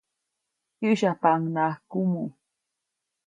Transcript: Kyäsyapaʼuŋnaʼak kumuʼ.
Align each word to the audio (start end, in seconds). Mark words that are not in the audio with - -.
Kyäsyapaʼuŋnaʼak 0.77 1.79
kumuʼ. 1.91 2.29